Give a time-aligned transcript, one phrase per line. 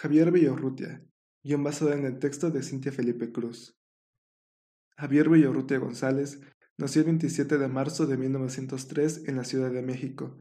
[0.00, 1.04] Javier Villorrutia,
[1.42, 3.76] guion basado en el texto de Cintia Felipe Cruz.
[4.96, 6.40] Javier Villorrutia González
[6.78, 10.38] nació el 27 de marzo de 1903 en la Ciudad de México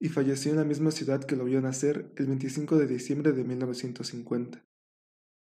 [0.00, 3.44] y falleció en la misma ciudad que lo vio nacer el 25 de diciembre de
[3.44, 4.66] 1950.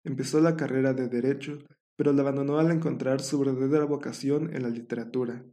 [0.04, 1.60] Empezó la carrera de Derecho,
[1.96, 5.46] pero la abandonó al encontrar su verdadera vocación en la literatura.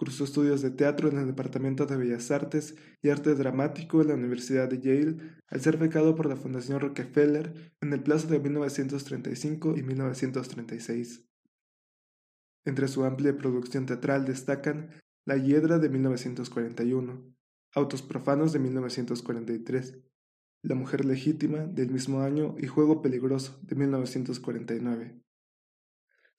[0.00, 4.14] Cursó estudios de teatro en el Departamento de Bellas Artes y Arte Dramático en la
[4.14, 9.76] Universidad de Yale, al ser becado por la Fundación Rockefeller en el plazo de 1935
[9.76, 11.28] y 1936.
[12.64, 14.88] Entre su amplia producción teatral destacan
[15.26, 17.22] La Hiedra de 1941,
[17.74, 19.98] Autos Profanos de 1943,
[20.62, 25.20] La Mujer Legítima del mismo año y Juego Peligroso de 1949.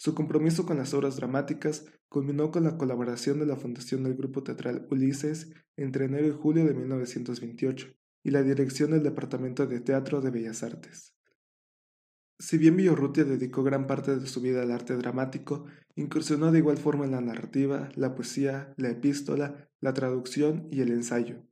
[0.01, 4.41] Su compromiso con las obras dramáticas culminó con la colaboración de la fundación del grupo
[4.41, 10.19] teatral Ulises entre enero y julio de 1928 y la dirección del Departamento de Teatro
[10.19, 11.13] de Bellas Artes.
[12.39, 16.79] Si bien Villorrutia dedicó gran parte de su vida al arte dramático, incursionó de igual
[16.79, 21.45] forma en la narrativa, la poesía, la epístola, la traducción y el ensayo.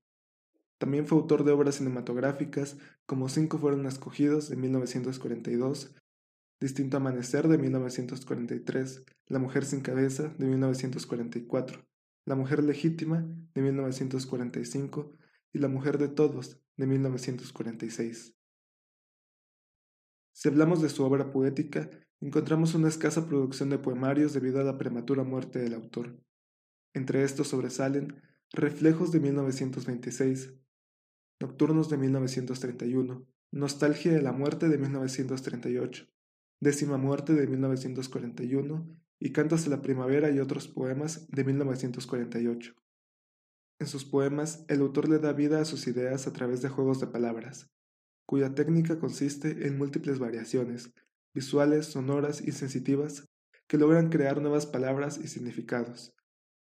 [0.80, 5.94] También fue autor de obras cinematográficas como Cinco fueron escogidos de 1942,
[6.62, 11.88] Distinto Amanecer de 1943, La Mujer sin Cabeza de 1944,
[12.26, 15.16] La Mujer Legítima de 1945
[15.54, 18.36] y La Mujer de Todos de 1946.
[20.34, 24.78] Si hablamos de su obra poética, encontramos una escasa producción de poemarios debido a la
[24.78, 26.22] prematura muerte del autor.
[26.94, 28.22] Entre estos sobresalen
[28.52, 30.56] Reflejos de 1926,
[31.40, 36.08] Nocturnos de 1931, Nostalgia de la Muerte de 1938,
[36.62, 38.86] Décima Muerte de 1941
[39.18, 42.74] y Cantos de la Primavera y otros poemas de 1948.
[43.80, 47.00] En sus poemas, el autor le da vida a sus ideas a través de juegos
[47.00, 47.72] de palabras,
[48.26, 50.92] cuya técnica consiste en múltiples variaciones,
[51.34, 53.30] visuales, sonoras y sensitivas,
[53.68, 56.14] que logran crear nuevas palabras y significados.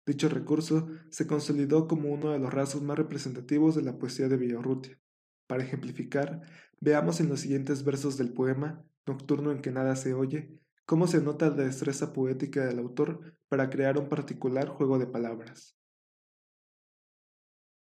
[0.06, 4.36] Dicho recurso se consolidó como uno de los rasgos más representativos de la poesía de
[4.36, 5.00] Villarrutia.
[5.48, 6.42] Para ejemplificar,
[6.82, 11.22] veamos en los siguientes versos del poema nocturno en que nada se oye, cómo se
[11.22, 15.78] nota la destreza poética del autor para crear un particular juego de palabras.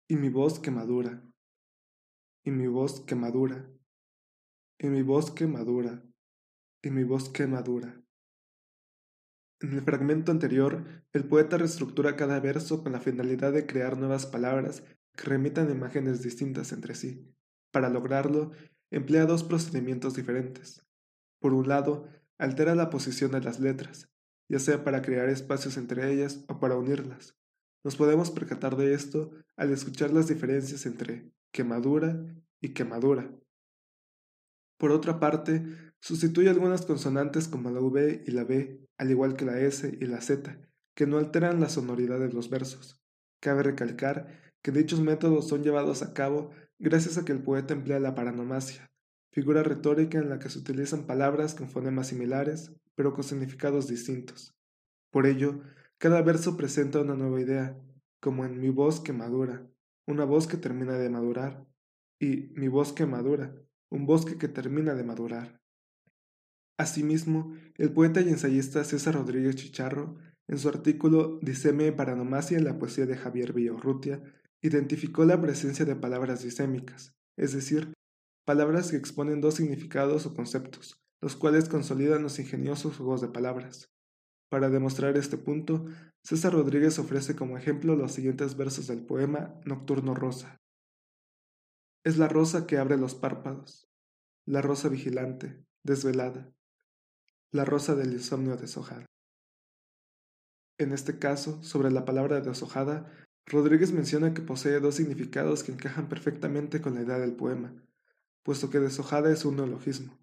[0.09, 1.23] Y mi voz que madura,
[2.45, 3.71] y mi voz que madura,
[4.79, 6.03] y mi voz que madura,
[6.83, 8.03] y mi voz que madura.
[9.61, 14.25] En el fragmento anterior, el poeta reestructura cada verso con la finalidad de crear nuevas
[14.25, 14.85] palabras
[15.17, 17.35] que remitan imágenes distintas entre sí.
[17.73, 18.53] Para lograrlo,
[18.91, 20.88] emplea dos procedimientos diferentes.
[21.41, 24.09] Por un lado, altera la posición de las letras,
[24.49, 27.37] ya sea para crear espacios entre ellas o para unirlas.
[27.85, 32.25] Nos podemos percatar de esto al escuchar las diferencias entre quemadura
[32.61, 33.31] y quemadura.
[34.79, 35.65] Por otra parte,
[36.01, 40.07] sustituye algunas consonantes como la V y la B, al igual que la S y
[40.07, 40.59] la Z,
[40.95, 43.01] que no alteran la sonoridad de los versos.
[43.41, 48.01] Cabe recalcar que dichos métodos son llevados a cabo gracias a que el poeta emplea
[48.01, 48.91] la paranomasia,
[49.39, 54.53] figura retórica en la que se utilizan palabras con fonemas similares, pero con significados distintos.
[55.13, 55.61] Por ello,
[55.99, 57.81] cada verso presenta una nueva idea,
[58.19, 59.65] como en mi voz que madura,
[60.09, 61.65] una voz que termina de madurar,
[62.19, 63.55] y mi voz que madura,
[63.91, 65.61] un bosque que termina de madurar.
[66.77, 70.17] Asimismo, el poeta y ensayista César Rodríguez Chicharro,
[70.49, 74.21] en su artículo Diseme paranomasia en la poesía de Javier Villorrutia,
[74.63, 77.93] identificó la presencia de palabras disémicas, es decir,
[78.49, 83.93] palabras que exponen dos significados o conceptos, los cuales consolidan los ingeniosos juegos de palabras.
[84.49, 85.85] Para demostrar este punto,
[86.23, 90.57] César Rodríguez ofrece como ejemplo los siguientes versos del poema Nocturno Rosa.
[92.05, 93.87] Es la rosa que abre los párpados,
[94.47, 96.51] la rosa vigilante, desvelada,
[97.51, 99.05] la rosa del insomnio deshojada.
[100.79, 103.13] En este caso, sobre la palabra deshojada,
[103.45, 107.75] Rodríguez menciona que posee dos significados que encajan perfectamente con la idea del poema,
[108.49, 110.19] puesto que deshojada es un neologismo.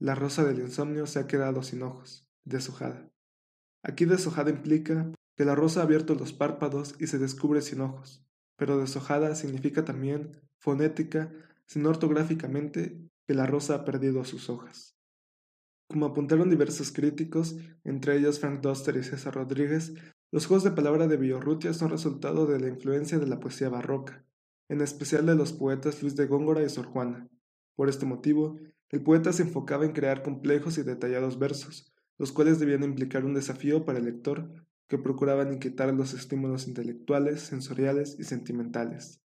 [0.00, 3.12] La rosa del insomnio se ha quedado sin ojos, deshojada.
[3.84, 8.26] Aquí deshojada implica que la rosa ha abierto los párpados y se descubre sin ojos,
[8.56, 11.32] pero deshojada significa también, fonética,
[11.64, 14.96] sino ortográficamente, que la rosa ha perdido sus hojas.
[15.88, 17.54] Como apuntaron diversos críticos,
[17.84, 19.94] entre ellos Frank Doster y César Rodríguez,
[20.32, 24.24] los juegos de palabra de Villorrutia son resultado de la influencia de la poesía barroca,
[24.68, 27.28] en especial de los poetas Luis de Góngora y Sor Juana.
[27.74, 28.58] Por este motivo,
[28.90, 33.34] el poeta se enfocaba en crear complejos y detallados versos, los cuales debían implicar un
[33.34, 39.22] desafío para el lector que procuraban inquietar los estímulos intelectuales, sensoriales y sentimentales.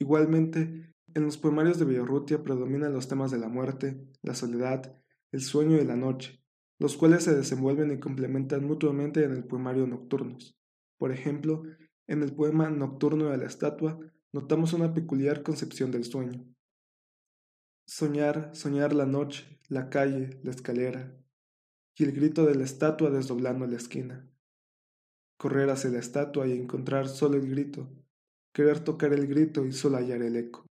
[0.00, 5.00] Igualmente, en los poemarios de Villarrutia predominan los temas de la muerte, la soledad,
[5.32, 6.42] el sueño y la noche,
[6.78, 10.58] los cuales se desenvuelven y complementan mutuamente en el poemario Nocturnos.
[10.98, 11.62] Por ejemplo,
[12.06, 13.98] en el poema Nocturno de la estatua
[14.32, 16.44] notamos una peculiar concepción del sueño.
[17.86, 21.16] Soñar, soñar la noche, la calle, la escalera,
[21.96, 24.30] y el grito de la estatua desdoblando la esquina.
[25.38, 27.88] Correr hacia la estatua y encontrar solo el grito,
[28.52, 30.66] querer tocar el grito y solo hallar el eco.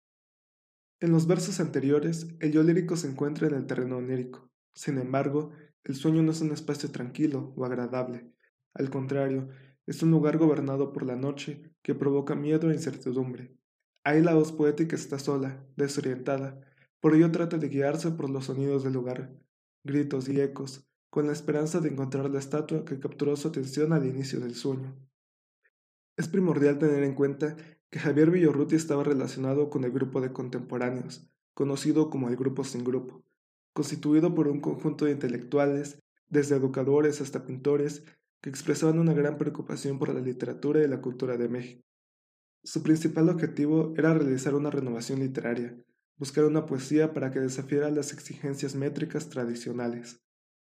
[1.01, 4.49] En los versos anteriores, el yo lírico se encuentra en el terreno onírico.
[4.73, 5.51] Sin embargo,
[5.85, 8.33] el sueño no es un espacio tranquilo o agradable.
[8.73, 9.49] Al contrario,
[9.87, 13.57] es un lugar gobernado por la noche que provoca miedo e incertidumbre.
[14.05, 16.61] Ahí la voz poética está sola, desorientada,
[17.01, 19.33] por ello trata de guiarse por los sonidos del lugar,
[19.85, 24.07] gritos y ecos, con la esperanza de encontrar la estatua que capturó su atención al
[24.07, 24.97] inicio del sueño.
[26.17, 27.57] Es primordial tener en cuenta
[27.91, 32.85] que Javier Villorruti estaba relacionado con el grupo de contemporáneos, conocido como el Grupo Sin
[32.85, 33.25] Grupo,
[33.73, 35.99] constituido por un conjunto de intelectuales,
[36.29, 38.05] desde educadores hasta pintores,
[38.43, 41.83] que expresaban una gran preocupación por la literatura y la cultura de México.
[42.65, 45.77] Su principal objetivo era realizar una renovación literaria,
[46.17, 50.21] buscar una poesía para que desafiara las exigencias métricas tradicionales.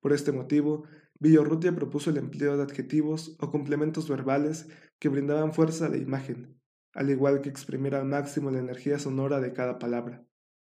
[0.01, 0.85] Por este motivo,
[1.21, 4.69] Villorrutia propuso el empleo de adjetivos o complementos verbales
[4.99, 6.61] que brindaban fuerza a la imagen,
[6.93, 10.25] al igual que exprimir al máximo la energía sonora de cada palabra,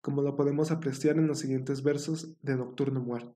[0.01, 3.35] como lo podemos apreciar en los siguientes versos de Nocturno Muerto.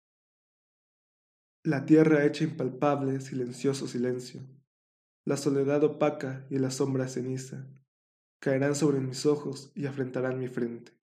[1.65, 4.47] La tierra hecha impalpable, silencioso silencio,
[5.25, 7.67] la soledad opaca y la sombra ceniza,
[8.39, 10.93] caerán sobre mis ojos y afrentarán mi frente.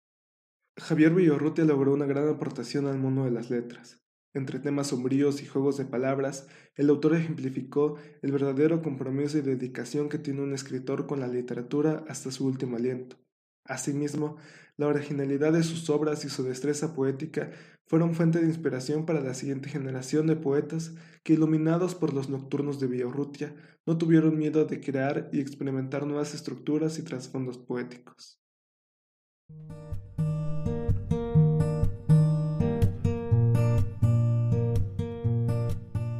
[0.78, 4.02] Javier Villorrutia logró una gran aportación al mundo de las letras.
[4.32, 10.08] Entre temas sombríos y juegos de palabras, el autor ejemplificó el verdadero compromiso y dedicación
[10.08, 13.18] que tiene un escritor con la literatura hasta su último aliento.
[13.66, 14.38] Asimismo,
[14.78, 17.50] la originalidad de sus obras y su destreza poética
[17.86, 22.80] fueron fuente de inspiración para la siguiente generación de poetas que, iluminados por los nocturnos
[22.80, 23.54] de Biorrutia,
[23.86, 28.40] no tuvieron miedo de crear y experimentar nuevas estructuras y trasfondos poéticos.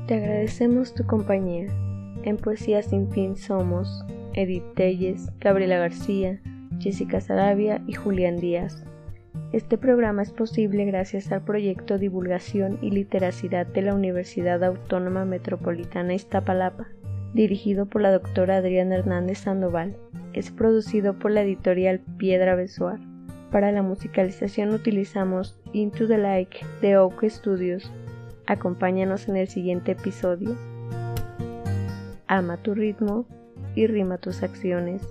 [0.07, 1.67] Te agradecemos tu compañía.
[2.23, 4.05] En Poesía Sin Fin somos
[4.35, 6.41] Edith Telles, Gabriela García,
[6.79, 8.85] Jessica Sarabia y Julián Díaz.
[9.53, 16.15] Este programa es posible gracias al proyecto Divulgación y Literacidad de la Universidad Autónoma Metropolitana
[16.15, 16.89] Iztapalapa,
[17.33, 19.97] dirigido por la doctora Adriana Hernández Sandoval.
[20.33, 23.01] Es producido por la editorial Piedra Besoar.
[23.51, 27.91] Para la musicalización utilizamos Into the Like de Oak Studios
[28.47, 30.57] Acompáñanos en el siguiente episodio.
[32.29, 33.27] Ama tu ritmo
[33.75, 35.03] y rima tus acciones.